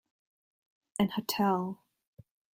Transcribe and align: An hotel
An 0.97 1.09
hotel 1.11 1.77